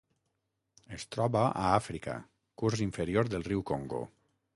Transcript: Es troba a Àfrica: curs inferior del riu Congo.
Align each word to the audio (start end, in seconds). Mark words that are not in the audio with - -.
Es 0.95 1.03
troba 1.15 1.43
a 1.49 1.65
Àfrica: 1.73 2.15
curs 2.63 2.81
inferior 2.87 3.29
del 3.35 3.47
riu 3.51 3.63
Congo. 3.73 4.01